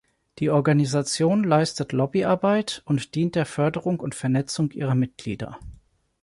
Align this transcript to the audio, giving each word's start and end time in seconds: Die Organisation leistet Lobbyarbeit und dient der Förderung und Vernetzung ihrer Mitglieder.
Die 0.39 0.49
Organisation 0.49 1.43
leistet 1.43 1.91
Lobbyarbeit 1.91 2.81
und 2.85 3.13
dient 3.13 3.35
der 3.35 3.45
Förderung 3.45 3.99
und 3.99 4.15
Vernetzung 4.15 4.71
ihrer 4.71 4.95
Mitglieder. 4.95 5.59